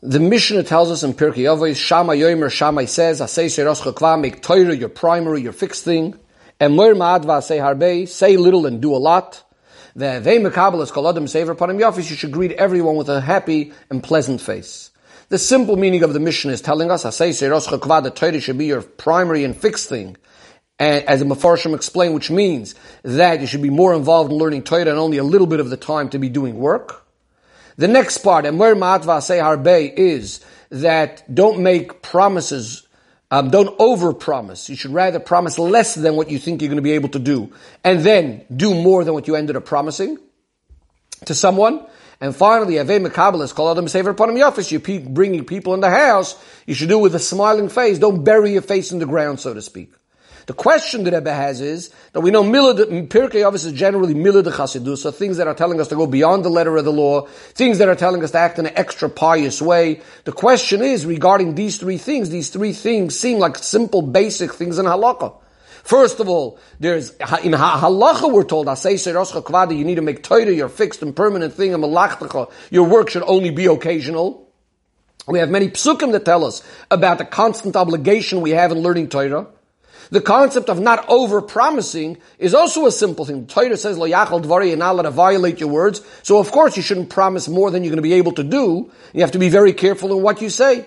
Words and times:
The 0.00 0.20
Mishnah 0.20 0.62
tells 0.62 0.92
us 0.92 1.02
in 1.02 1.12
Pirkei 1.12 1.48
Avos, 1.52 1.74
Shama 1.74 2.12
Yomer, 2.12 2.52
Shammai 2.52 2.84
says, 2.84 3.20
Asay 3.20 3.46
Seiros 3.46 3.80
Chokva, 3.80 4.20
make 4.20 4.40
Torah 4.40 4.72
your 4.72 4.88
primary, 4.88 5.42
your 5.42 5.52
fixed 5.52 5.82
thing. 5.82 6.16
And 6.60 6.76
Moir 6.76 6.94
Ma'adva 6.94 7.42
say 7.42 7.58
Harbe, 7.58 8.06
say 8.06 8.36
little 8.36 8.64
and 8.66 8.80
do 8.80 8.94
a 8.94 8.96
lot. 8.96 9.42
The 9.96 10.20
Vei 10.20 10.38
Mekabel 10.38 10.82
is 10.82 10.92
Koladim 10.92 11.28
Sever 11.28 11.56
Panim 11.56 11.80
Yafis, 11.80 12.10
you 12.10 12.14
should 12.14 12.30
greet 12.30 12.52
everyone 12.52 12.94
with 12.94 13.08
a 13.08 13.20
happy 13.20 13.72
and 13.90 14.00
pleasant 14.00 14.40
face. 14.40 14.92
The 15.30 15.38
simple 15.38 15.74
meaning 15.74 16.04
of 16.04 16.12
the 16.12 16.20
Mishnah 16.20 16.52
is 16.52 16.62
telling 16.62 16.92
us, 16.92 17.02
Asay 17.02 17.30
Seiros 17.30 17.66
Chokva, 17.66 18.00
the 18.00 18.12
Torah 18.12 18.40
should 18.40 18.56
be 18.56 18.66
your 18.66 18.82
primary 18.82 19.42
and 19.42 19.56
fixed 19.56 19.88
thing. 19.88 20.16
And 20.78 21.04
as 21.06 21.18
the 21.18 21.26
Mefarshim 21.26 21.74
explain, 21.74 22.12
which 22.12 22.30
means 22.30 22.76
that 23.02 23.40
you 23.40 23.48
should 23.48 23.62
be 23.62 23.70
more 23.70 23.94
involved 23.94 24.30
in 24.30 24.38
learning 24.38 24.62
Torah 24.62 24.82
and 24.82 24.90
only 24.90 25.18
a 25.18 25.24
little 25.24 25.48
bit 25.48 25.58
of 25.58 25.70
the 25.70 25.76
time 25.76 26.08
to 26.10 26.20
be 26.20 26.28
doing 26.28 26.56
work. 26.56 27.04
The 27.78 27.88
next 27.88 28.18
part, 28.18 28.44
Emir 28.44 28.74
Matva 28.74 29.22
Say 29.22 29.38
Harbe, 29.38 29.94
is 29.96 30.44
that 30.70 31.32
don't 31.32 31.60
make 31.60 32.02
promises, 32.02 32.86
um, 33.30 33.50
don't 33.50 33.74
over-promise. 33.78 34.68
You 34.68 34.74
should 34.74 34.92
rather 34.92 35.20
promise 35.20 35.58
less 35.58 35.94
than 35.94 36.16
what 36.16 36.28
you 36.28 36.38
think 36.40 36.60
you're 36.60 36.68
going 36.68 36.76
to 36.76 36.82
be 36.82 36.92
able 36.92 37.10
to 37.10 37.20
do, 37.20 37.52
and 37.84 38.00
then 38.00 38.44
do 38.54 38.74
more 38.74 39.04
than 39.04 39.14
what 39.14 39.28
you 39.28 39.36
ended 39.36 39.56
up 39.56 39.64
promising 39.64 40.18
to 41.26 41.34
someone. 41.34 41.86
And 42.20 42.34
finally, 42.34 42.80
Ave 42.80 42.98
Mekabelis, 42.98 43.54
call 43.54 43.86
saver 43.86 44.10
upon 44.10 44.30
him 44.30 44.42
office. 44.42 44.72
You're 44.72 44.80
bringing 44.80 45.44
people 45.44 45.72
in 45.72 45.80
the 45.80 45.88
house. 45.88 46.36
You 46.66 46.74
should 46.74 46.88
do 46.88 46.98
it 46.98 47.02
with 47.02 47.14
a 47.14 47.20
smiling 47.20 47.68
face. 47.68 48.00
Don't 48.00 48.24
bury 48.24 48.54
your 48.54 48.62
face 48.62 48.90
in 48.90 48.98
the 48.98 49.06
ground, 49.06 49.38
so 49.38 49.54
to 49.54 49.62
speak. 49.62 49.92
The 50.48 50.54
question 50.54 51.04
that 51.04 51.12
Rebbe 51.12 51.30
has 51.30 51.60
is 51.60 51.90
that 52.14 52.20
we 52.20 52.30
know 52.30 52.42
Pirkei 52.42 53.42
Avos 53.44 53.66
is 53.66 53.72
generally 53.74 54.14
Milad 54.14 54.44
Chasidus, 54.44 55.14
things 55.14 55.36
that 55.36 55.46
are 55.46 55.52
telling 55.52 55.78
us 55.78 55.88
to 55.88 55.94
go 55.94 56.06
beyond 56.06 56.42
the 56.42 56.48
letter 56.48 56.74
of 56.78 56.86
the 56.86 56.92
law, 56.92 57.26
things 57.52 57.76
that 57.76 57.88
are 57.90 57.94
telling 57.94 58.24
us 58.24 58.30
to 58.30 58.38
act 58.38 58.58
in 58.58 58.64
an 58.64 58.72
extra 58.74 59.10
pious 59.10 59.60
way. 59.60 60.00
The 60.24 60.32
question 60.32 60.80
is 60.80 61.04
regarding 61.04 61.54
these 61.54 61.76
three 61.76 61.98
things. 61.98 62.30
These 62.30 62.48
three 62.48 62.72
things 62.72 63.20
seem 63.20 63.38
like 63.38 63.58
simple, 63.58 64.00
basic 64.00 64.54
things 64.54 64.78
in 64.78 64.86
halakha. 64.86 65.34
First 65.84 66.18
of 66.18 66.30
all, 66.30 66.58
there's 66.80 67.10
in 67.10 67.52
halacha 67.52 68.32
we're 68.32 68.42
told 68.44 68.68
kvada 68.68 69.76
you 69.76 69.84
need 69.84 69.96
to 69.96 70.02
make 70.02 70.22
Torah 70.22 70.50
your 70.50 70.70
fixed 70.70 71.02
and 71.02 71.14
permanent 71.14 71.52
thing. 71.52 71.74
And 71.74 71.84
your 72.70 72.86
work 72.86 73.10
should 73.10 73.22
only 73.24 73.50
be 73.50 73.66
occasional. 73.66 74.50
We 75.26 75.40
have 75.40 75.50
many 75.50 75.68
psukim 75.68 76.12
that 76.12 76.24
tell 76.24 76.42
us 76.42 76.62
about 76.90 77.18
the 77.18 77.26
constant 77.26 77.76
obligation 77.76 78.40
we 78.40 78.52
have 78.52 78.72
in 78.72 78.78
learning 78.78 79.10
Torah. 79.10 79.48
The 80.10 80.20
concept 80.20 80.68
of 80.68 80.80
not 80.80 81.08
over 81.08 81.42
promising 81.42 82.18
is 82.38 82.54
also 82.54 82.86
a 82.86 82.92
simple 82.92 83.24
thing. 83.24 83.46
The 83.46 83.52
Torah 83.52 83.76
says, 83.76 83.98
Lo 83.98 84.08
yachal 84.08 84.42
dvari, 84.42 84.68
you're 84.68 84.76
not 84.76 84.92
allowed 84.92 85.02
to 85.02 85.10
violate 85.10 85.60
your 85.60 85.68
words. 85.68 86.00
So 86.22 86.38
of 86.38 86.50
course 86.50 86.76
you 86.76 86.82
shouldn't 86.82 87.10
promise 87.10 87.48
more 87.48 87.70
than 87.70 87.84
you're 87.84 87.90
going 87.90 87.96
to 87.96 88.02
be 88.02 88.14
able 88.14 88.32
to 88.32 88.44
do. 88.44 88.90
You 89.12 89.20
have 89.20 89.32
to 89.32 89.38
be 89.38 89.48
very 89.48 89.72
careful 89.72 90.16
in 90.16 90.22
what 90.22 90.40
you 90.40 90.50
say. 90.50 90.86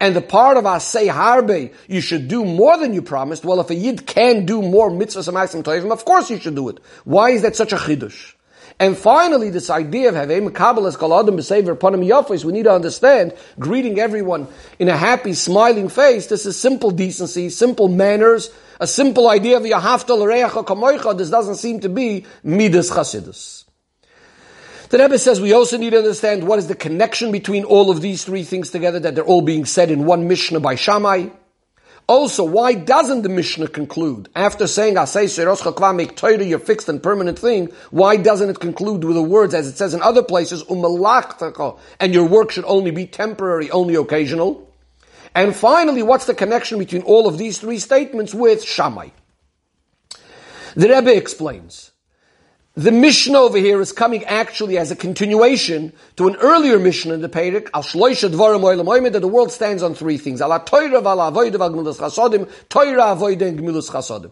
And 0.00 0.14
the 0.14 0.20
part 0.20 0.56
of 0.56 0.64
asay 0.64 1.08
harbe, 1.08 1.74
you 1.88 2.00
should 2.00 2.28
do 2.28 2.44
more 2.44 2.78
than 2.78 2.94
you 2.94 3.02
promised. 3.02 3.44
Well, 3.44 3.60
if 3.60 3.70
a 3.70 3.74
yid 3.74 4.06
can 4.06 4.46
do 4.46 4.62
more 4.62 4.90
mitzvahs 4.90 5.26
and 5.26 5.36
maisim 5.36 5.64
toivim, 5.64 5.90
of 5.90 6.04
course 6.04 6.30
you 6.30 6.38
should 6.38 6.54
do 6.54 6.68
it. 6.68 6.78
Why 7.04 7.30
is 7.30 7.42
that 7.42 7.56
such 7.56 7.72
a 7.72 7.76
chidush? 7.76 8.34
And 8.80 8.96
finally, 8.96 9.50
this 9.50 9.70
idea 9.70 10.10
of 10.10 10.14
having 10.14 10.48
Kabbalah 10.52 10.92
Kaladim 10.92 11.36
B'Sever 11.36 11.76
Panim 11.76 12.06
Yafis, 12.06 12.44
we 12.44 12.52
need 12.52 12.62
to 12.64 12.72
understand, 12.72 13.34
greeting 13.58 13.98
everyone 13.98 14.46
in 14.78 14.88
a 14.88 14.96
happy, 14.96 15.34
smiling 15.34 15.88
face, 15.88 16.28
this 16.28 16.46
is 16.46 16.58
simple 16.58 16.92
decency, 16.92 17.50
simple 17.50 17.88
manners, 17.88 18.50
a 18.78 18.86
simple 18.86 19.28
idea 19.28 19.56
of 19.56 19.64
Yahaftal 19.64 20.18
Reacha 20.18 20.64
Kamoicha, 20.64 21.18
this 21.18 21.28
doesn't 21.28 21.56
seem 21.56 21.80
to 21.80 21.88
be 21.88 22.24
Midas 22.44 22.90
Chasidus. 22.90 23.64
The 24.90 24.98
Rebbe 24.98 25.18
says 25.18 25.40
we 25.40 25.52
also 25.52 25.76
need 25.76 25.90
to 25.90 25.98
understand 25.98 26.46
what 26.46 26.60
is 26.60 26.68
the 26.68 26.76
connection 26.76 27.32
between 27.32 27.64
all 27.64 27.90
of 27.90 28.00
these 28.00 28.24
three 28.24 28.44
things 28.44 28.70
together, 28.70 29.00
that 29.00 29.16
they're 29.16 29.24
all 29.24 29.42
being 29.42 29.64
said 29.64 29.90
in 29.90 30.06
one 30.06 30.28
Mishnah 30.28 30.60
by 30.60 30.76
Shammai. 30.76 31.30
Also, 32.08 32.42
why 32.42 32.72
doesn't 32.72 33.20
the 33.20 33.28
Mishnah 33.28 33.68
conclude 33.68 34.30
after 34.34 34.66
saying 34.66 34.94
"Asay 34.94 35.24
Sherosh 35.24 35.94
make 35.94 36.16
Torah 36.16 36.42
your 36.42 36.58
fixed 36.58 36.88
and 36.88 37.02
permanent 37.02 37.38
thing"? 37.38 37.66
Why 37.90 38.16
doesn't 38.16 38.48
it 38.48 38.60
conclude 38.60 39.04
with 39.04 39.14
the 39.14 39.22
words 39.22 39.52
as 39.52 39.68
it 39.68 39.76
says 39.76 39.92
in 39.92 40.00
other 40.00 40.22
places 40.22 40.64
"Umalach 40.64 41.78
and 42.00 42.14
your 42.14 42.24
work 42.24 42.50
should 42.50 42.64
only 42.64 42.92
be 42.92 43.06
temporary, 43.06 43.70
only 43.70 43.94
occasional? 43.94 44.72
And 45.34 45.54
finally, 45.54 46.02
what's 46.02 46.24
the 46.24 46.32
connection 46.32 46.78
between 46.78 47.02
all 47.02 47.28
of 47.28 47.36
these 47.36 47.58
three 47.58 47.78
statements 47.78 48.32
with 48.34 48.64
Shammai? 48.64 49.10
The 50.74 50.88
Rebbe 50.88 51.14
explains. 51.14 51.92
The 52.78 52.92
Mishnah 52.92 53.36
over 53.36 53.58
here 53.58 53.80
is 53.80 53.90
coming 53.90 54.22
actually 54.26 54.78
as 54.78 54.92
a 54.92 54.96
continuation 54.96 55.92
to 56.14 56.28
an 56.28 56.36
earlier 56.36 56.78
Mishnah 56.78 57.12
in 57.12 57.22
the 57.22 57.28
Perek, 57.28 57.68
Al 57.74 57.82
Shloisha 57.82 58.30
Dvarim 58.30 58.60
Oilam 58.60 59.10
that 59.10 59.18
the 59.18 59.26
world 59.26 59.50
stands 59.50 59.82
on 59.82 59.96
three 59.96 60.16
things. 60.16 60.40
And 60.40 60.52
Chasodim. 63.90 64.30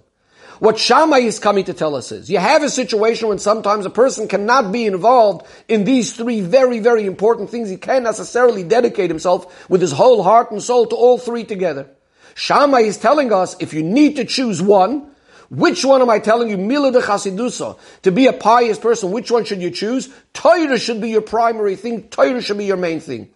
What 0.61 0.79
Shammai 0.79 1.19
is 1.19 1.41
coming 1.41 1.65
to 1.65 1.75
tell 1.75 1.97
us 1.97 2.13
is, 2.13 2.31
you 2.31 2.39
have 2.39 2.63
a 2.63 2.71
situation 2.71 3.27
when 3.27 3.41
sometimes 3.41 3.85
a 3.85 3.91
person 3.91 4.29
cannot 4.29 4.71
be 4.71 4.87
involved 4.87 5.45
in 5.67 5.83
these 5.83 6.15
three 6.15 6.41
very, 6.41 6.79
very 6.79 7.05
important 7.05 7.51
things. 7.51 7.69
He 7.69 7.77
can't 7.77 8.05
necessarily 8.05 8.63
dedicate 8.63 9.11
himself 9.11 9.69
with 9.69 9.81
his 9.81 9.91
whole 9.91 10.23
heart 10.23 10.53
and 10.53 10.63
soul 10.63 10.87
to 10.87 10.95
all 10.95 11.19
three 11.19 11.43
together. 11.43 11.89
Shammai 12.37 12.83
is 12.83 12.97
telling 12.97 13.33
us, 13.33 13.57
if 13.59 13.75
you 13.75 13.83
need 13.83 14.15
to 14.15 14.25
choose 14.25 14.63
one, 14.63 15.11
which 15.49 15.85
one 15.85 16.03
am 16.03 16.11
I 16.11 16.19
telling 16.19 16.49
you? 16.51 16.59
Mila 16.59 16.93
de 16.93 17.01
chasidusa. 17.01 17.79
To 18.03 18.11
be 18.13 18.27
a 18.27 18.33
pious 18.33 18.79
person, 18.79 19.11
which 19.11 19.31
one 19.31 19.45
should 19.45 19.63
you 19.63 19.71
choose? 19.71 20.09
Torah 20.33 20.79
should 20.79 21.01
be 21.01 21.11
your 21.11 21.23
primary 21.23 21.77
thing. 21.77 22.05
Torah 22.09 22.43
should 22.43 22.59
be 22.59 22.65
your 22.65 22.77
main 22.77 23.01
thing. 23.01 23.31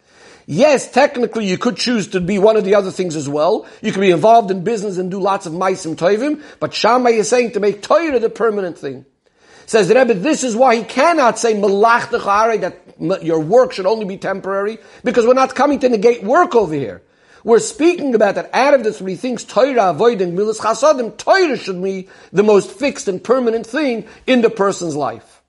Yes, 0.46 0.90
technically 0.90 1.46
you 1.46 1.58
could 1.58 1.76
choose 1.76 2.08
to 2.08 2.20
be 2.20 2.38
one 2.38 2.56
of 2.56 2.64
the 2.64 2.74
other 2.74 2.90
things 2.90 3.14
as 3.14 3.28
well. 3.28 3.68
You 3.82 3.92
can 3.92 4.00
be 4.00 4.10
involved 4.10 4.50
in 4.50 4.64
business 4.64 4.98
and 4.98 5.08
do 5.08 5.20
lots 5.20 5.46
of 5.46 5.52
maisim 5.52 5.94
toivim, 5.94 6.42
but 6.58 6.74
Shammai 6.74 7.10
is 7.10 7.28
saying 7.28 7.52
to 7.52 7.60
make 7.60 7.82
Torah 7.82 8.18
the 8.18 8.30
permanent 8.30 8.76
thing. 8.76 9.04
Says 9.66 9.86
the 9.86 9.94
Rebbe, 9.94 10.14
this 10.14 10.42
is 10.42 10.56
why 10.56 10.74
he 10.74 10.82
cannot 10.82 11.38
say 11.38 11.54
malach 11.54 12.10
that 12.10 13.22
your 13.22 13.38
work 13.38 13.72
should 13.72 13.86
only 13.86 14.04
be 14.04 14.16
temporary, 14.16 14.78
because 15.04 15.24
we're 15.24 15.34
not 15.34 15.54
coming 15.54 15.78
to 15.78 15.88
negate 15.88 16.24
work 16.24 16.56
over 16.56 16.74
here. 16.74 17.02
We're 17.42 17.58
speaking 17.60 18.14
about 18.14 18.34
that 18.34 18.50
out 18.52 18.74
of 18.74 18.84
the 18.84 18.92
three 18.92 19.16
things, 19.16 19.44
Torah, 19.44 19.90
avoiding 19.90 20.36
Milas 20.36 20.58
Chasadim, 20.58 21.16
Torah 21.16 21.56
should 21.56 21.82
be 21.82 22.08
the 22.32 22.42
most 22.42 22.70
fixed 22.70 23.08
and 23.08 23.22
permanent 23.22 23.66
thing 23.66 24.06
in 24.26 24.42
the 24.42 24.50
person's 24.50 24.94
life. 24.94 25.42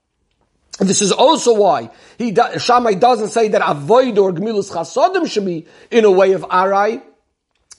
And 0.79 0.88
this 0.88 1.02
is 1.02 1.12
also 1.12 1.53
why 1.53 1.91
he 2.18 2.35
Shammai 2.57 2.94
doesn't 2.94 3.29
say 3.29 3.50
that 3.50 3.62
avoid 3.63 4.18
or 4.18 4.31
Gmilus 4.31 4.72
Chasadim 4.72 5.29
should 5.29 5.46
be 5.46 5.68
in 5.91 6.06
a 6.06 6.12
way 6.12 6.31
of 6.31 6.44
Arai, 6.44 7.03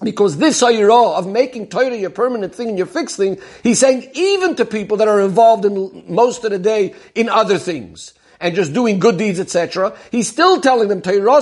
because 0.02 0.36
this 0.36 0.62
ayirah 0.62 1.18
of 1.18 1.26
making 1.26 1.68
Torah 1.68 1.96
your 1.96 2.10
permanent 2.10 2.54
thing 2.54 2.68
and 2.68 2.76
your 2.76 2.86
fixed 2.86 3.16
thing, 3.16 3.40
he's 3.62 3.78
saying 3.78 4.10
even 4.14 4.56
to 4.56 4.64
people 4.64 4.98
that 4.98 5.08
are 5.08 5.20
involved 5.20 5.64
in 5.64 6.04
most 6.08 6.44
of 6.44 6.50
the 6.50 6.58
day 6.58 6.94
in 7.14 7.28
other 7.28 7.58
things 7.58 8.12
and 8.42 8.56
just 8.56 8.74
doing 8.74 8.98
good 8.98 9.16
deeds, 9.16 9.40
etc. 9.40 9.96
He's 10.10 10.28
still 10.28 10.60
telling 10.60 10.88
them 10.88 11.00
Torah 11.00 11.40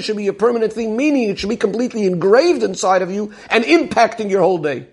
should 0.00 0.16
be 0.16 0.28
a 0.28 0.32
permanent 0.32 0.72
thing, 0.72 0.96
meaning 0.96 1.30
it 1.30 1.38
should 1.38 1.48
be 1.48 1.56
completely 1.56 2.06
engraved 2.06 2.62
inside 2.62 3.02
of 3.02 3.10
you 3.10 3.32
and 3.48 3.64
impacting 3.64 4.30
your 4.30 4.42
whole 4.42 4.58
day. 4.58 4.86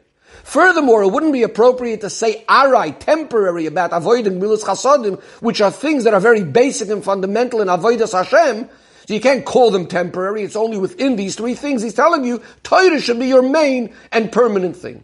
Furthermore, 0.44 1.04
it 1.04 1.10
wouldn't 1.10 1.34
be 1.34 1.44
appropriate 1.44 2.02
to 2.02 2.10
say 2.10 2.46
arai, 2.48 2.98
temporary, 2.98 3.66
about 3.66 3.92
avoiding 3.92 4.40
milus 4.40 4.64
chasadim, 4.64 5.22
which 5.42 5.60
are 5.60 5.70
things 5.70 6.06
that 6.06 6.14
are 6.14 6.22
very 6.22 6.44
basic 6.44 6.90
and 6.90 7.04
fundamental 7.04 7.62
in 7.62 7.68
avodas 7.68 8.14
Hashem. 8.14 8.70
So 9.08 9.14
you 9.14 9.20
can't 9.20 9.44
call 9.44 9.72
them 9.72 9.88
temporary. 9.88 10.44
It's 10.44 10.56
only 10.56 10.78
within 10.78 11.18
these 11.18 11.36
three 11.36 11.56
things. 11.56 11.82
He's 11.82 11.94
telling 11.94 12.24
you 12.24 12.42
Torah 12.64 13.02
should 13.02 13.20
be 13.20 13.28
your 13.28 13.42
main 13.42 13.94
and 14.14 14.32
permanent 14.32 14.78
thing. 14.78 15.04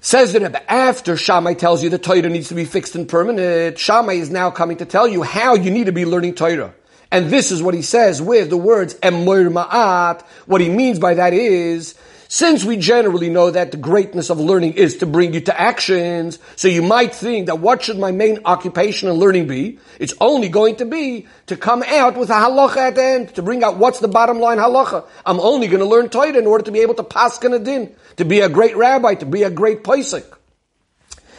Says 0.00 0.32
the 0.32 0.40
Rebbe, 0.40 0.70
after 0.70 1.16
Shammai 1.16 1.54
tells 1.54 1.82
you 1.82 1.90
the 1.90 1.98
Torah 1.98 2.28
needs 2.28 2.48
to 2.48 2.54
be 2.54 2.64
fixed 2.64 2.94
and 2.94 3.08
permanent, 3.08 3.78
Shammai 3.78 4.14
is 4.14 4.30
now 4.30 4.50
coming 4.50 4.76
to 4.76 4.84
tell 4.84 5.08
you 5.08 5.24
how 5.24 5.54
you 5.54 5.72
need 5.72 5.86
to 5.86 5.92
be 5.92 6.04
learning 6.04 6.34
Torah. 6.34 6.72
And 7.10 7.30
this 7.30 7.50
is 7.50 7.62
what 7.62 7.74
he 7.74 7.82
says 7.82 8.22
with 8.22 8.48
the 8.50 8.56
words 8.56 8.94
emor 8.96 9.50
ma'at. 9.50 10.22
What 10.46 10.60
he 10.60 10.68
means 10.68 11.00
by 11.00 11.14
that 11.14 11.32
is 11.32 11.94
since 12.28 12.62
we 12.62 12.76
generally 12.76 13.30
know 13.30 13.50
that 13.50 13.70
the 13.70 13.78
greatness 13.78 14.28
of 14.28 14.38
learning 14.38 14.74
is 14.74 14.98
to 14.98 15.06
bring 15.06 15.32
you 15.32 15.40
to 15.40 15.58
actions, 15.58 16.38
so 16.56 16.68
you 16.68 16.82
might 16.82 17.14
think 17.14 17.46
that 17.46 17.58
what 17.58 17.82
should 17.82 17.98
my 17.98 18.12
main 18.12 18.40
occupation 18.44 19.08
in 19.08 19.14
learning 19.14 19.46
be? 19.46 19.78
It's 19.98 20.12
only 20.20 20.50
going 20.50 20.76
to 20.76 20.84
be 20.84 21.26
to 21.46 21.56
come 21.56 21.82
out 21.82 22.18
with 22.18 22.28
a 22.28 22.34
halacha 22.34 22.76
at 22.76 22.94
the 22.96 23.02
end, 23.02 23.34
to 23.36 23.42
bring 23.42 23.64
out 23.64 23.78
what's 23.78 24.00
the 24.00 24.08
bottom 24.08 24.40
line 24.40 24.58
halacha. 24.58 25.06
I'm 25.24 25.40
only 25.40 25.68
going 25.68 25.80
to 25.80 25.86
learn 25.86 26.10
Torah 26.10 26.36
in 26.36 26.46
order 26.46 26.64
to 26.64 26.70
be 26.70 26.80
able 26.80 26.94
to 26.94 27.02
pass 27.02 27.42
a 27.42 27.58
din, 27.58 27.96
to 28.16 28.26
be 28.26 28.40
a 28.40 28.50
great 28.50 28.76
rabbi, 28.76 29.14
to 29.14 29.26
be 29.26 29.42
a 29.42 29.50
great 29.50 29.82
paisik. 29.82 30.26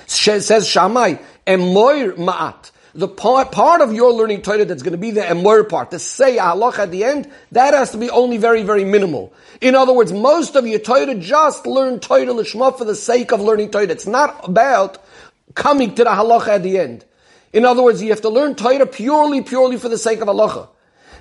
Says 0.08 0.68
Shammai, 0.68 1.18
emoir 1.46 2.18
ma'at 2.18 2.72
the 2.94 3.08
part, 3.08 3.52
part 3.52 3.82
of 3.82 3.94
your 3.94 4.12
learning 4.12 4.42
Torah 4.42 4.66
that's 4.66 4.84
going 4.84 4.94
to 4.94 4.98
be 4.98 5.12
the 5.12 5.22
emor 5.22 5.68
part, 5.68 5.92
the 5.92 6.00
say 6.00 6.38
halach 6.38 6.80
at 6.80 6.92
the 6.92 7.04
end, 7.04 7.30
that 7.52 7.74
has 7.74 7.92
to 7.92 7.98
be 7.98 8.10
only 8.10 8.38
very, 8.38 8.64
very 8.64 8.84
minimal. 8.84 9.34
In 9.62 9.76
other 9.76 9.94
words, 9.94 10.12
most 10.12 10.56
of 10.56 10.66
your 10.66 10.80
Torah 10.80 11.16
just 11.16 11.66
learn 11.68 12.00
Torah 12.00 12.26
lishma 12.26 12.78
for 12.78 12.86
the 12.86 12.96
sake 12.96 13.32
of 13.32 13.42
learning 13.42 13.72
Torah. 13.72 13.84
It's 13.84 14.08
not 14.08 14.48
about 14.48 15.04
coming 15.56 15.96
to 15.96 16.04
the 16.04 16.10
halacha 16.10 16.48
at 16.48 16.64
the 16.64 16.78
end. 16.80 17.06
In 17.54 17.66
other 17.66 17.84
words, 17.84 18.02
you 18.02 18.10
have 18.10 18.22
to 18.22 18.30
learn 18.30 18.56
Torah 18.56 18.86
purely, 18.86 19.42
purely 19.42 19.78
for 19.78 19.90
the 19.90 19.98
sake 19.98 20.22
of 20.22 20.28
halacha. 20.28 20.70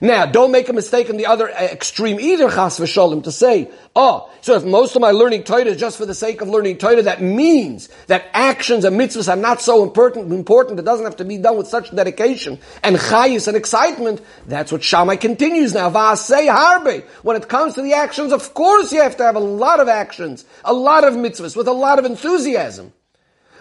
Now, 0.00 0.27
don't 0.27 0.53
make 0.53 0.69
a 0.69 0.73
mistake 0.73 1.09
in 1.09 1.17
the 1.17 1.27
other 1.27 1.50
uh, 1.50 1.55
extreme 1.55 2.21
either, 2.21 2.49
chas 2.49 2.79
v'sholem, 2.79 3.25
to 3.25 3.33
say, 3.33 3.71
oh, 3.97 4.31
so 4.41 4.55
if 4.55 4.65
most 4.65 4.95
of 4.95 5.03
my 5.03 5.11
learning 5.11 5.43
Torah 5.43 5.65
is 5.65 5.77
just 5.77 5.99
for 5.99 6.06
the 6.06 6.15
sake 6.15 6.41
of 6.41 6.49
learning 6.49 6.79
Torah, 6.79 7.03
that 7.03 7.21
means 7.21 7.89
that 8.06 8.27
actions 8.33 8.85
and 8.85 8.99
mitzvahs 8.99 9.29
are 9.29 9.37
not 9.37 9.61
so 9.61 9.83
important, 9.83 10.33
important, 10.33 10.79
it 10.79 10.85
doesn't 10.85 11.05
have 11.05 11.17
to 11.17 11.25
be 11.25 11.39
done 11.39 11.56
with 11.56 11.67
such 11.67 11.95
dedication 11.95 12.61
and 12.85 12.97
chayis 12.97 13.49
and 13.49 13.56
excitement. 13.56 14.21
That's 14.47 14.71
what 14.71 14.85
Shammai 14.85 15.17
continues 15.17 15.75
now. 15.75 15.91
Va'asei 15.91 16.49
harbe. 16.49 17.05
When 17.23 17.37
it 17.37 17.49
comes 17.49 17.75
to 17.75 17.83
the 17.83 17.95
actions, 17.95 18.33
of 18.33 18.55
course 18.55 18.93
you 18.93 19.03
have 19.03 19.17
to 19.17 19.25
have 19.25 19.37
a 19.37 19.41
lot 19.41 19.81
of 19.81 19.89
actions, 19.89 20.45
a 20.65 20.73
lot 20.73 21.03
of 21.03 21.15
mitzvahs, 21.15 21.56
with 21.56 21.67
a 21.67 21.73
lot 21.73 21.99
of 21.99 22.05
enthusiasm. 22.05 22.93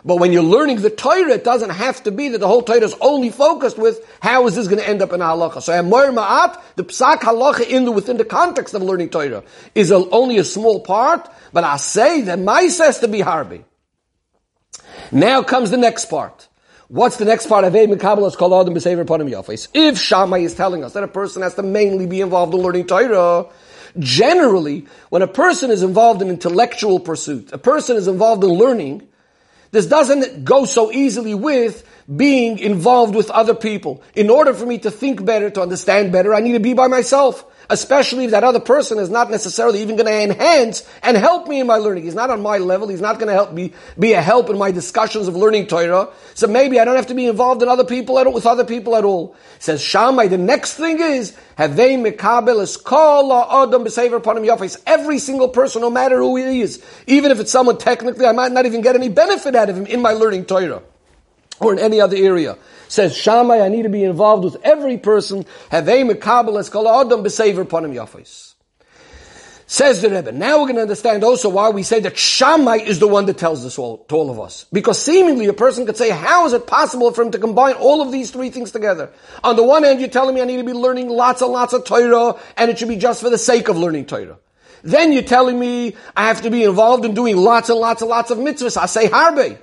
But 0.06 0.18
when 0.18 0.32
you're 0.32 0.44
learning 0.44 0.82
the 0.82 0.90
Torah, 0.90 1.32
it 1.32 1.44
doesn't 1.44 1.72
have 1.72 2.04
to 2.04 2.12
be 2.12 2.30
that 2.30 2.38
the 2.38 2.48
whole 2.48 2.62
Torah 2.62 2.82
is 2.82 2.96
only 3.02 3.30
focused 3.30 3.78
with 3.78 4.00
how 4.22 4.48
is 4.48 4.56
this 4.56 4.68
going 4.68 4.80
to 4.80 4.88
end 4.88 5.02
up 5.02 5.12
in 5.14 5.20
halacha. 5.20 5.62
So 5.62 5.74
Amor 5.74 6.12
Ma'at, 6.12 6.62
the 6.76 6.84
psak 6.84 7.20
halacha 7.20 7.68
in 7.68 7.86
the, 7.86 7.92
within 7.92 8.18
the 8.18 8.26
context 8.26 8.74
of 8.74 8.82
learning 8.82 9.10
Torah 9.10 9.44
is 9.76 9.92
a, 9.92 9.96
only 10.10 10.38
a 10.38 10.44
small 10.44 10.80
part, 10.82 11.28
but 11.52 11.64
I 11.64 11.78
say 11.78 12.22
that 12.22 12.40
my 12.40 12.62
has 12.62 13.00
to 13.00 13.08
be 13.08 13.20
harbi. 13.20 13.64
Now 15.12 15.44
comes 15.44 15.72
the 15.72 15.78
next 15.78 16.06
part. 16.06 16.48
What's 16.90 17.18
the 17.18 17.26
next 17.26 17.48
part 17.48 17.66
of 17.66 17.76
Eid 17.76 17.90
Mekabelas 17.90 18.38
called 18.38 18.54
Adam 18.54 18.74
B'Sever 18.74 19.06
Panim 19.06 19.30
Yafis? 19.30 19.68
If 19.74 19.98
Shammai 19.98 20.40
is 20.40 20.54
telling 20.54 20.86
us 20.86 20.94
that 20.94 21.04
a 21.04 21.08
person 21.08 21.42
has 21.42 21.56
to 21.56 21.64
mainly 21.64 22.06
be 22.06 22.22
involved 22.22 22.54
in 22.54 22.62
learning 22.62 22.88
Torah, 22.88 23.48
generally, 24.00 24.86
when 25.10 25.22
a 25.22 25.28
person 25.28 25.70
is 25.70 25.84
involved 25.84 26.22
in 26.22 26.30
intellectual 26.30 27.00
pursuit, 27.00 27.52
a 27.52 27.58
person 27.58 27.98
is 27.98 28.08
involved 28.08 28.44
in 28.44 28.52
learning, 28.52 29.08
this 29.72 29.86
doesn't 29.86 30.46
go 30.46 30.66
so 30.66 30.92
easily 30.92 31.34
with 31.34 31.88
being 32.14 32.60
involved 32.60 33.16
with 33.16 33.30
other 33.30 33.54
people. 33.54 34.02
In 34.16 34.30
order 34.30 34.54
for 34.54 34.66
me 34.66 34.78
to 34.80 34.92
think 34.92 35.26
better, 35.26 35.50
to 35.50 35.62
understand 35.62 36.12
better, 36.12 36.34
I 36.34 36.40
need 36.40 36.54
to 36.54 36.60
be 36.60 36.74
by 36.74 36.88
myself 36.88 37.44
especially 37.70 38.26
if 38.26 38.32
that 38.32 38.44
other 38.44 38.60
person 38.60 38.98
is 38.98 39.10
not 39.10 39.30
necessarily 39.30 39.82
even 39.82 39.96
going 39.96 40.08
to 40.08 40.24
enhance 40.24 40.88
and 41.04 41.18
help 41.18 41.48
me 41.48 41.60
in 41.60 41.68
my 41.68 41.78
learning. 41.78 42.04
He's 42.04 42.16
not 42.16 42.30
on 42.30 42.42
my 42.42 42.58
level. 42.58 42.88
He's 42.88 43.02
not 43.02 43.20
going 43.20 43.28
to 43.28 43.34
help 43.34 43.54
me 43.54 43.74
be 43.98 44.14
a 44.14 44.22
help 44.22 44.50
in 44.50 44.58
my 44.58 44.72
discussions 44.72 45.28
of 45.28 45.36
learning 45.36 45.68
Torah. 45.68 46.10
So 46.34 46.48
maybe 46.48 46.80
I 46.80 46.86
don't 46.86 46.96
have 46.96 47.08
to 47.08 47.14
be 47.14 47.26
involved 47.26 47.62
in 47.62 47.70
other 47.70 47.84
people 47.84 48.20
at, 48.20 48.28
all, 48.28 48.34
with 48.34 48.46
other 48.46 48.66
people 48.66 48.96
at 48.96 49.04
all. 49.04 49.36
Says 49.60 49.82
Shammai. 49.82 50.28
The 50.28 50.38
next 50.38 50.76
thing 50.76 51.00
is 51.00 51.36
have 51.56 51.76
they 51.76 51.96
is 51.96 52.78
kol 52.78 53.34
adam 53.34 53.84
b'sever 53.84 54.22
panim 54.22 54.48
yafis. 54.48 54.82
Every 54.86 55.20
single 55.20 55.50
person, 55.50 55.82
no 55.82 55.90
matter 55.90 56.18
who 56.18 56.36
he 56.36 56.62
is, 56.62 56.84
even 57.08 57.32
if 57.32 57.40
it's 57.40 57.52
someone 57.52 57.78
technically, 57.78 58.26
I 58.26 58.32
might 58.32 58.52
not 58.52 58.66
even 58.66 58.82
get 58.82 58.96
any 58.96 59.10
benefit 59.10 59.56
out 59.56 59.70
of 59.70 59.78
him 59.78 59.86
in 59.86 60.02
my 60.02 60.12
learning 60.12 60.46
Torah 60.46 60.82
or 61.60 61.74
in 61.74 61.80
any 61.80 62.00
other 62.02 62.18
area. 62.18 62.58
Says 62.88 63.16
Shammai, 63.16 63.62
I 63.62 63.70
need 63.70 63.84
to 63.84 63.90
be 63.90 64.04
involved 64.04 64.44
with 64.44 64.58
every 64.64 64.98
person. 64.98 65.46
Have 65.72 65.88
a 65.88 66.00
adam 66.00 66.18
b'sever 66.18 67.66
panim 67.66 67.94
yafis. 67.94 68.54
Says 69.70 70.02
the 70.02 70.10
Rebbe. 70.10 70.32
Now 70.32 70.60
we're 70.60 70.68
going 70.68 70.76
to 70.78 70.82
understand 70.84 71.26
also 71.26 71.50
why 71.50 71.70
we 71.70 71.84
say 71.84 72.00
that 72.00 72.18
Shammai 72.18 72.78
is 72.78 73.00
the 73.00 73.08
one 73.08 73.26
that 73.26 73.38
tells 73.38 73.64
this 73.64 73.78
all, 73.78 73.98
to 74.06 74.16
all 74.16 74.30
of 74.30 74.40
us. 74.40 74.66
Because 74.72 75.02
seemingly 75.02 75.48
a 75.48 75.54
person 75.54 75.86
could 75.86 75.98
say, 75.98 76.10
how 76.10 76.46
is 76.46 76.54
it 76.54 76.68
possible 76.68 77.12
for 77.12 77.24
him 77.24 77.32
to 77.32 77.38
combine 77.38 77.76
all 77.76 78.02
of 78.02 78.10
these 78.10 78.32
three 78.32 78.50
things 78.50 78.72
together? 78.72 79.12
On 79.44 79.58
the 79.58 79.64
one 79.64 79.84
hand, 79.84 80.00
you're 80.00 80.08
telling 80.08 80.36
me 80.36 80.42
I 80.42 80.46
need 80.46 80.58
to 80.58 80.64
be 80.64 80.72
learning 80.72 81.10
lots 81.10 81.42
and 81.42 81.52
lots 81.52 81.74
of 81.74 81.84
Torah, 81.84 82.40
and 82.56 82.72
it 82.72 82.80
should 82.80 82.88
be 82.88 82.96
just 82.96 83.22
for 83.22 83.30
the 83.30 83.38
sake 83.38 83.68
of 83.68 83.78
learning 83.78 84.06
Torah. 84.06 84.38
Then 84.84 85.12
you're 85.12 85.24
telling 85.24 85.60
me 85.60 85.98
I 86.16 86.28
have 86.28 86.44
to 86.44 86.50
be 86.50 86.64
involved 86.64 87.04
in 87.04 87.14
doing 87.14 87.36
lots 87.36 87.70
and 87.70 87.78
lots 87.78 88.02
and 88.02 88.10
lots 88.10 88.32
of 88.32 88.38
mitzvahs. 88.38 88.78
I 88.78 88.86
say 88.86 89.10
harbe. 89.10 89.60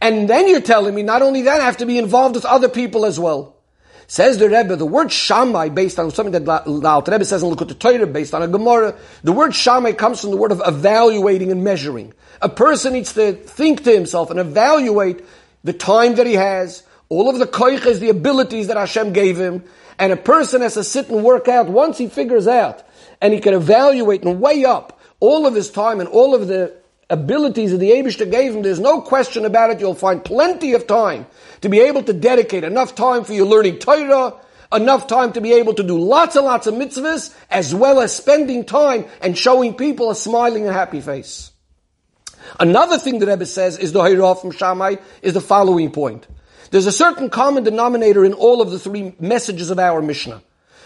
And 0.00 0.28
then 0.28 0.48
you're 0.48 0.60
telling 0.60 0.94
me 0.94 1.02
not 1.02 1.22
only 1.22 1.42
that, 1.42 1.60
I 1.60 1.64
have 1.64 1.76
to 1.78 1.86
be 1.86 1.98
involved 1.98 2.34
with 2.34 2.44
other 2.44 2.68
people 2.68 3.04
as 3.04 3.20
well. 3.20 3.56
Says 4.06 4.38
the 4.38 4.48
Rebbe, 4.48 4.74
the 4.74 4.86
word 4.86 5.12
Shammai, 5.12 5.68
based 5.68 5.98
on 5.98 6.10
something 6.10 6.32
that 6.32 6.44
the 6.44 7.12
Rebbe 7.12 7.24
says 7.24 7.44
in 7.44 7.50
Likkutei 7.50 7.78
Torah, 7.78 8.06
based 8.06 8.34
on 8.34 8.42
a 8.42 8.48
Gemara, 8.48 8.96
the 9.22 9.32
word 9.32 9.54
Shammai 9.54 9.92
comes 9.92 10.20
from 10.20 10.30
the 10.30 10.36
word 10.36 10.50
of 10.50 10.60
evaluating 10.66 11.52
and 11.52 11.62
measuring. 11.62 12.12
A 12.42 12.48
person 12.48 12.94
needs 12.94 13.12
to 13.12 13.34
think 13.34 13.84
to 13.84 13.92
himself 13.92 14.30
and 14.30 14.40
evaluate 14.40 15.24
the 15.62 15.72
time 15.72 16.16
that 16.16 16.26
he 16.26 16.34
has, 16.34 16.82
all 17.08 17.28
of 17.28 17.38
the 17.38 17.46
koiches, 17.46 18.00
the 18.00 18.08
abilities 18.08 18.66
that 18.66 18.76
Hashem 18.76 19.12
gave 19.12 19.36
him, 19.36 19.62
and 19.98 20.12
a 20.12 20.16
person 20.16 20.62
has 20.62 20.74
to 20.74 20.82
sit 20.82 21.08
and 21.08 21.22
work 21.22 21.46
out 21.46 21.68
once 21.68 21.98
he 21.98 22.08
figures 22.08 22.48
out, 22.48 22.82
and 23.20 23.32
he 23.32 23.38
can 23.38 23.54
evaluate 23.54 24.24
and 24.24 24.40
weigh 24.40 24.64
up 24.64 24.98
all 25.20 25.46
of 25.46 25.54
his 25.54 25.70
time 25.70 26.00
and 26.00 26.08
all 26.08 26.34
of 26.34 26.48
the 26.48 26.79
abilities 27.10 27.72
that 27.72 27.78
the 27.78 27.90
Abishta 27.90 28.30
gave 28.30 28.54
him, 28.54 28.62
there's 28.62 28.80
no 28.80 29.02
question 29.02 29.44
about 29.44 29.70
it. 29.70 29.80
You'll 29.80 29.94
find 29.94 30.24
plenty 30.24 30.72
of 30.72 30.86
time 30.86 31.26
to 31.60 31.68
be 31.68 31.80
able 31.80 32.02
to 32.04 32.12
dedicate 32.12 32.64
enough 32.64 32.94
time 32.94 33.24
for 33.24 33.32
your 33.32 33.46
learning 33.46 33.78
Torah, 33.78 34.34
enough 34.72 35.06
time 35.06 35.32
to 35.32 35.40
be 35.40 35.52
able 35.54 35.74
to 35.74 35.82
do 35.82 35.98
lots 35.98 36.36
and 36.36 36.46
lots 36.46 36.66
of 36.66 36.74
mitzvahs, 36.74 37.34
as 37.50 37.74
well 37.74 38.00
as 38.00 38.14
spending 38.14 38.64
time 38.64 39.04
and 39.20 39.36
showing 39.36 39.74
people 39.74 40.10
a 40.10 40.14
smiling 40.14 40.66
and 40.66 40.72
happy 40.72 41.00
face. 41.00 41.50
Another 42.58 42.98
thing 42.98 43.18
that 43.18 43.26
Rebbe 43.26 43.46
says 43.46 43.78
is 43.78 43.92
the 43.92 44.00
Hayrah 44.00 44.40
from 44.40 44.50
Shammai 44.52 44.96
is 45.22 45.34
the 45.34 45.40
following 45.40 45.90
point. 45.92 46.26
There's 46.70 46.86
a 46.86 46.92
certain 46.92 47.30
common 47.30 47.64
denominator 47.64 48.24
in 48.24 48.32
all 48.32 48.62
of 48.62 48.70
the 48.70 48.78
three 48.78 49.14
messages 49.18 49.70
of 49.70 49.78
our 49.78 50.00
Mishnah. 50.00 50.42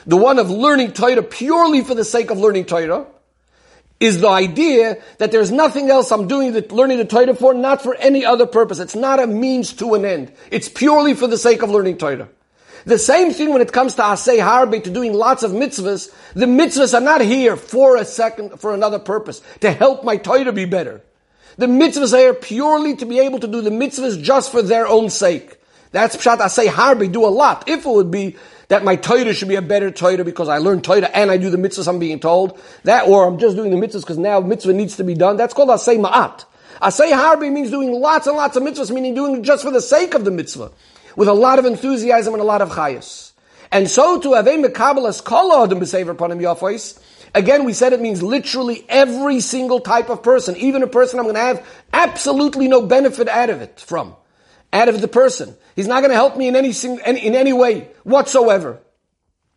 The 0.07 0.17
one 0.17 0.39
of 0.39 0.51
learning 0.51 0.93
Torah 0.93 1.23
purely 1.23 1.83
for 1.83 1.95
the 1.95 2.05
sake 2.05 2.31
of 2.31 2.39
learning 2.39 2.67
Torah, 2.67 3.07
is 4.01 4.21
the 4.21 4.29
idea 4.29 5.01
that 5.19 5.33
there's 5.33 5.51
nothing 5.51 5.91
else 5.91 6.11
I'm 6.11 6.29
doing 6.29 6.53
the, 6.53 6.67
learning 6.75 6.99
the 6.99 7.05
Torah 7.05 7.35
for, 7.35 7.55
not 7.55 7.83
for 7.83 7.95
any 7.97 8.25
other 8.25 8.47
purpose. 8.47 8.79
It's 8.79 8.97
not 8.97 9.21
a 9.21 9.27
means 9.27 9.73
to 9.75 9.95
an 9.95 10.05
end. 10.05 10.33
It's 10.51 10.69
purely 10.69 11.15
for 11.15 11.27
the 11.27 11.39
sake 11.39 11.63
of 11.63 11.71
learning 11.71 11.99
Torah. 11.99 12.29
The 12.85 12.99
same 12.99 13.33
thing 13.33 13.51
when 13.51 13.63
it 13.63 13.73
comes 13.73 13.95
to 13.95 14.03
Asay 14.03 14.41
Harbe, 14.41 14.83
to 14.85 14.91
doing 14.91 15.15
lots 15.15 15.43
of 15.43 15.53
mitzvahs. 15.53 16.13
The 16.35 16.47
mitzvahs 16.47 16.93
are 16.93 17.01
not 17.01 17.23
here 17.23 17.57
for 17.57 17.97
a 17.97 18.05
second, 18.05 18.61
for 18.61 18.75
another 18.75 18.99
purpose, 18.99 19.41
to 19.61 19.71
help 19.71 20.05
my 20.05 20.19
Torah 20.19 20.53
be 20.53 20.67
better. 20.67 21.03
The 21.57 21.67
mitzvahs 21.67 22.13
are 22.13 22.19
here 22.19 22.35
purely 22.35 22.97
to 22.97 23.07
be 23.07 23.21
able 23.21 23.39
to 23.39 23.47
do 23.47 23.63
the 23.63 23.71
mitzvahs 23.71 24.23
just 24.23 24.53
for 24.53 24.61
their 24.61 24.87
own 24.87 25.09
sake. 25.09 25.59
That's 25.95 26.17
Pshat 26.17 26.41
I 26.41 26.49
say 26.49 26.67
harbi, 26.67 27.11
do 27.11 27.25
a 27.25 27.31
lot. 27.31 27.69
If 27.69 27.87
it 27.87 27.89
would 27.89 28.11
be 28.11 28.35
that 28.67 28.83
my 28.83 28.97
Torah 28.97 29.33
should 29.33 29.47
be 29.47 29.55
a 29.55 29.63
better 29.63 29.93
Torah 29.93 30.25
because 30.25 30.49
I 30.49 30.59
learned 30.59 30.83
Torah 30.83 31.09
and 31.15 31.31
I 31.31 31.37
do 31.37 31.51
the 31.51 31.57
mitzvahs 31.57 31.87
I'm 31.87 32.01
being 32.01 32.19
told. 32.19 32.61
That, 32.83 33.07
or 33.07 33.29
I'm 33.29 33.39
just 33.39 33.55
doing 33.55 33.71
the 33.71 33.77
mitzvahs 33.77 34.01
because 34.01 34.19
now 34.19 34.41
mitzvah 34.41 34.73
needs 34.73 34.97
to 34.97 35.05
be 35.05 35.15
done. 35.15 35.37
That's 35.37 35.55
called 35.55 35.69
Asay 35.69 36.05
Ma'at. 36.05 36.47
Asay 36.83 37.13
Harbi 37.13 37.53
means 37.53 37.71
doing 37.71 37.93
lots 37.93 38.27
and 38.27 38.37
lots 38.37 38.57
of 38.57 38.65
mitzvahs, 38.65 38.91
meaning 38.91 39.15
doing 39.15 39.45
just 39.45 39.63
for 39.63 39.71
the 39.71 39.81
sake 39.81 40.15
of 40.15 40.25
the 40.25 40.33
mitzvah. 40.33 40.73
With 41.15 41.29
a 41.29 41.33
lot 41.33 41.61
of 41.61 41.65
enthusiasm 41.65 42.35
and 42.35 42.41
a 42.41 42.45
lot 42.45 42.61
of 42.61 42.71
chayas. 42.71 43.31
And 43.71 43.89
so 43.89 44.19
to 44.19 44.33
have 44.33 44.49
a 44.49 44.51
mekabelas 44.51 45.21
adam 45.25 45.79
b'sever 45.79 46.17
panim 46.17 46.41
yafos, 46.41 47.01
Again, 47.37 47.65
we 47.65 47.73
said 47.73 47.93
it 47.93 48.01
means 48.01 48.21
literally 48.21 48.85
every 48.89 49.39
single 49.39 49.79
type 49.79 50.09
of 50.09 50.25
person, 50.25 50.57
even 50.57 50.83
a 50.83 50.89
person 50.89 51.21
I'm 51.21 51.25
going 51.25 51.37
to 51.37 51.41
have 51.41 51.67
absolutely 51.93 52.67
no 52.67 52.83
benefit 52.83 53.29
out 53.29 53.51
of 53.51 53.61
it 53.61 53.79
from 53.79 54.17
out 54.75 54.89
of 54.89 55.01
the 55.01 55.09
person. 55.09 55.57
He's 55.77 55.87
not 55.87 56.01
going 56.01 56.11
to 56.11 56.17
help 56.17 56.37
me 56.37 56.49
in 56.49 56.57
any, 56.57 56.73
in 57.07 57.35
any 57.35 57.53
way 57.53 57.89
whatsoever. 58.03 58.81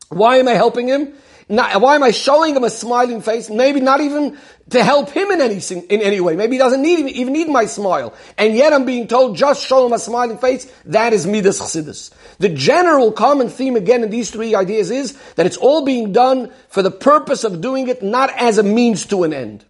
Why 0.10 0.38
am 0.38 0.48
I 0.48 0.54
helping 0.54 0.88
him? 0.88 1.14
Not, 1.50 1.82
why 1.82 1.96
am 1.96 2.04
I 2.04 2.12
showing 2.12 2.56
him 2.56 2.66
a 2.66 2.70
smiling 2.70 3.22
face? 3.22 3.50
Maybe 3.50 3.80
not 3.80 4.02
even 4.02 4.38
to 4.72 4.84
help 4.84 5.10
him 5.10 5.32
in 5.32 5.40
any, 5.40 5.62
in 5.90 6.02
any 6.02 6.20
way. 6.20 6.36
Maybe 6.36 6.56
he 6.56 6.58
doesn't 6.58 6.82
need, 6.82 7.08
even 7.08 7.34
need 7.34 7.48
my 7.48 7.66
smile. 7.66 8.14
And 8.38 8.54
yet 8.54 8.74
I'm 8.74 8.86
being 8.86 9.08
told, 9.08 9.38
just 9.38 9.66
show 9.66 9.86
him 9.86 9.94
a 9.94 10.00
smiling 10.00 10.38
face. 10.40 10.72
That 10.86 11.14
is 11.14 11.26
Midas 11.26 11.62
Chassidus. 11.62 12.14
The 12.40 12.50
general 12.50 13.14
common 13.14 13.50
theme 13.50 13.78
again 13.78 14.04
in 14.04 14.10
these 14.10 14.30
three 14.30 14.56
ideas 14.56 14.92
is 14.92 15.18
that 15.36 15.46
it's 15.46 15.58
all 15.58 15.86
being 15.86 16.12
done 16.12 16.52
for 16.68 16.82
the 16.82 16.92
purpose 16.92 17.46
of 17.46 17.62
doing 17.62 17.88
it, 17.88 18.04
not 18.04 18.30
as 18.36 18.58
a 18.58 18.64
means 18.64 19.06
to 19.08 19.24
an 19.24 19.34
end. 19.34 19.64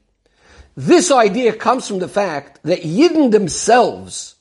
This 0.76 1.12
idea 1.12 1.54
comes 1.54 1.88
from 1.88 2.00
the 2.00 2.08
fact 2.08 2.60
that 2.64 2.82
Yidden 2.82 3.32
themselves 3.32 4.37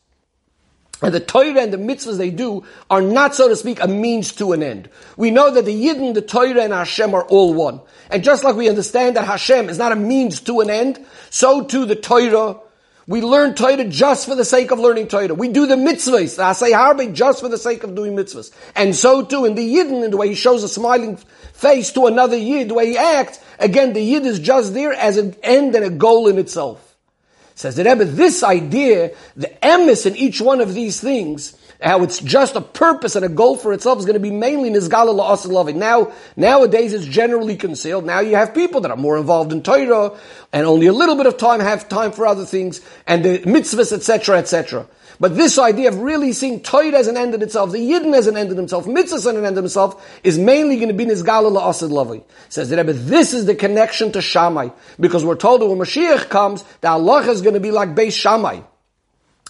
and 1.03 1.13
the 1.13 1.21
Torah 1.21 1.61
and 1.61 1.73
the 1.73 1.77
mitzvahs 1.77 2.17
they 2.17 2.31
do 2.31 2.65
are 2.89 3.03
not, 3.03 3.35
so 3.35 3.49
to 3.49 3.57
speak, 3.57 3.83
a 3.83 3.89
means 3.89 4.33
to 4.33 4.53
an 4.53 4.63
end. 4.63 4.89
We 5.17 5.31
know 5.31 5.51
that 5.51 5.65
the 5.65 5.75
Yidden, 5.75 6.15
the 6.15 6.23
Torah, 6.23 6.63
and 6.63 6.73
Hashem 6.73 7.15
are 7.15 7.25
all 7.25 7.53
one. 7.53 7.81
And 8.11 8.25
just 8.25 8.45
like 8.45 8.57
we 8.57 8.69
understand 8.69 9.17
that 9.17 9.27
Hashem 9.27 9.69
is 9.69 9.79
not 9.79 9.93
a 9.93 9.97
means 9.97 10.41
to 10.43 10.61
an 10.61 10.71
end, 10.71 11.05
so 11.29 11.65
too 11.65 11.85
the 11.85 11.97
Torah, 11.97 12.61
we 13.07 13.21
learn 13.21 13.55
Torah 13.55 13.85
just 13.85 14.27
for 14.27 14.35
the 14.35 14.45
sake 14.45 14.71
of 14.71 14.79
learning 14.79 15.09
Torah. 15.09 15.35
We 15.35 15.49
do 15.49 15.67
the 15.67 15.77
mitzvahs, 15.77 16.37
the 16.37 16.43
Asay 16.43 16.73
Harbe, 16.73 17.15
just 17.15 17.41
for 17.41 17.49
the 17.49 17.59
sake 17.59 17.85
of 17.85 17.95
doing 17.95 18.17
mitzvahs. 18.17 18.51
And 18.75 18.97
so 18.97 19.23
too 19.25 19.45
in 19.45 19.55
the 19.55 19.77
Yidden, 19.77 20.03
in 20.03 20.11
the 20.11 20.17
way 20.17 20.29
he 20.29 20.35
shows 20.35 20.65
a 20.65 20.69
smiling 20.69 21.19
face 21.53 21.93
to 21.93 22.07
another 22.07 22.37
Yid, 22.37 22.71
the 22.71 22.75
way 22.75 22.89
he 22.89 22.99
acts, 22.99 23.39
again, 23.59 23.93
the 23.93 24.01
Yid 24.01 24.27
is 24.27 24.41
just 24.41 24.75
there 24.75 24.93
as 24.93 25.19
an 25.19 25.37
end 25.43 25.75
and 25.75 25.85
a 25.85 25.91
goal 25.91 26.27
in 26.27 26.39
itself. 26.39 26.86
Says 27.57 27.75
the 27.75 27.85
Rebbe, 27.85 28.05
this 28.05 28.43
idea, 28.43 29.13
the 29.35 29.51
emes 29.63 30.05
in 30.05 30.15
each 30.15 30.43
one 30.43 30.61
of 30.61 30.75
these 30.75 31.01
things, 31.01 31.57
how 31.81 32.03
it's 32.03 32.19
just 32.19 32.55
a 32.55 32.61
purpose 32.61 33.17
and 33.17 33.25
a 33.25 33.31
goal 33.31 33.57
for 33.57 33.73
itself 33.73 33.99
is 33.99 34.05
going 34.05 34.13
to 34.13 34.21
be 34.21 34.31
mainly 34.31 34.69
nizgala 34.69 35.15
la'asad 35.15 35.51
loving. 35.51 35.79
Now, 35.79 36.13
nowadays 36.37 36.93
it's 36.93 37.07
generally 37.07 37.57
concealed. 37.57 38.05
Now 38.05 38.21
you 38.21 38.37
have 38.37 38.55
people 38.55 38.83
that 38.83 38.91
are 38.91 38.97
more 38.97 39.17
involved 39.17 39.53
in 39.53 39.63
Torah 39.63 40.19
and 40.53 40.67
only 40.67 40.87
a 40.87 40.93
little 40.93 41.17
bit 41.17 41.25
of 41.25 41.39
time 41.39 41.61
have 41.61 41.89
time 41.89 42.13
for 42.13 42.27
other 42.27 42.45
things 42.45 42.83
and 43.07 43.25
the 43.25 43.39
mitzvahs, 43.39 43.91
etc., 43.91 44.37
etc. 44.37 44.87
But 45.19 45.37
this 45.37 45.59
idea 45.59 45.89
of 45.89 45.99
really 45.99 46.33
seeing 46.33 46.61
Toyd 46.61 46.95
as 46.95 47.07
an 47.09 47.17
end 47.17 47.35
in 47.35 47.43
itself, 47.43 47.73
the 47.73 47.79
Yidden 47.79 48.15
as 48.15 48.27
an 48.27 48.37
end 48.37 48.51
in 48.51 48.57
himself, 48.57 48.87
Mitzvah 48.87 49.17
as 49.17 49.27
an 49.27 49.37
end 49.37 49.47
in 49.47 49.55
himself, 49.55 50.21
is 50.23 50.39
mainly 50.39 50.77
going 50.77 50.89
to 50.89 50.95
be 50.95 51.07
Nizgala 51.07 51.51
La'asid 51.51 51.91
Lavi. 51.91 52.23
Says 52.49 52.69
the 52.69 52.77
Rebbe, 52.77 52.93
this 52.93 53.33
is 53.33 53.47
the 53.47 53.55
connection 53.55 54.13
to 54.13 54.21
Shammai. 54.21 54.69
Because 55.01 55.25
we're 55.25 55.37
told 55.37 55.63
that 55.63 55.67
when 55.67 55.79
Mashiach 55.79 56.29
comes, 56.29 56.65
the 56.81 56.89
Allah 56.89 57.23
is 57.31 57.43
going 57.43 57.55
to 57.55 57.61
be 57.61 57.71
like 57.71 57.95
Beis 57.95 58.13
Shammai. 58.13 58.61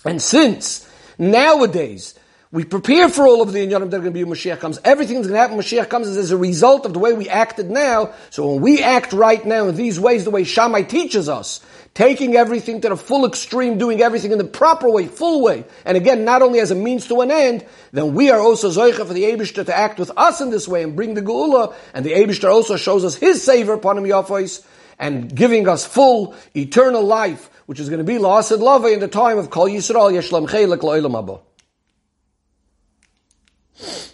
And 0.04 0.22
since 0.22 0.88
nowadays, 1.18 2.14
we 2.52 2.64
prepare 2.64 3.08
for 3.08 3.26
all 3.26 3.42
of 3.42 3.52
the 3.52 3.58
inyanim 3.58 3.90
that 3.90 3.96
are 3.96 4.00
going 4.00 4.04
to 4.04 4.10
be 4.12 4.22
when 4.22 4.36
Mashiach 4.36 4.60
comes. 4.60 4.78
Everything 4.84 5.16
that's 5.16 5.26
going 5.26 5.34
to 5.34 5.40
happen 5.40 5.56
when 5.56 5.64
Mashiach 5.64 5.88
comes 5.88 6.06
is 6.06 6.16
as 6.16 6.30
a 6.30 6.36
result 6.36 6.86
of 6.86 6.92
the 6.92 7.00
way 7.00 7.12
we 7.12 7.28
acted 7.28 7.70
now. 7.70 8.12
So 8.30 8.52
when 8.52 8.62
we 8.62 8.82
act 8.82 9.12
right 9.12 9.44
now 9.44 9.66
in 9.68 9.74
these 9.74 9.98
ways, 9.98 10.24
the 10.24 10.30
way 10.30 10.44
Shammai 10.44 10.82
teaches 10.82 11.28
us, 11.28 11.60
taking 11.94 12.36
everything 12.36 12.80
to 12.82 12.90
the 12.90 12.96
full 12.96 13.26
extreme, 13.26 13.78
doing 13.78 14.00
everything 14.00 14.30
in 14.30 14.38
the 14.38 14.44
proper 14.44 14.88
way, 14.88 15.06
full 15.06 15.42
way, 15.42 15.64
and 15.84 15.96
again, 15.96 16.24
not 16.24 16.42
only 16.42 16.60
as 16.60 16.70
a 16.70 16.76
means 16.76 17.08
to 17.08 17.20
an 17.20 17.32
end, 17.32 17.66
then 17.90 18.14
we 18.14 18.30
are 18.30 18.38
also 18.38 18.70
zoicha 18.70 19.04
for 19.04 19.14
the 19.14 19.24
Abishter 19.24 19.66
to 19.66 19.76
act 19.76 19.98
with 19.98 20.12
us 20.16 20.40
in 20.40 20.50
this 20.50 20.68
way 20.68 20.84
and 20.84 20.94
bring 20.94 21.14
the 21.14 21.22
Geula, 21.22 21.74
and 21.94 22.06
the 22.06 22.12
Abishter 22.12 22.50
also 22.50 22.76
shows 22.76 23.04
us 23.04 23.16
his 23.16 23.42
savor 23.42 23.72
upon 23.72 23.98
him 23.98 24.04
Yafos, 24.04 24.64
and 24.98 25.34
giving 25.34 25.66
us 25.68 25.84
full, 25.84 26.34
eternal 26.54 27.02
life, 27.02 27.50
which 27.66 27.80
is 27.80 27.88
going 27.88 27.98
to 27.98 28.04
be 28.04 28.18
La'asid 28.18 28.60
Lava 28.60 28.88
in 28.88 29.00
the 29.00 29.08
time 29.08 29.36
of 29.36 29.50
Kol 29.50 29.66
Yisrael 29.66 30.12
Yeshlam 30.12 30.48
Chelik 30.48 30.78
Lo'ilam 30.78 31.40
Abba. 33.80 33.96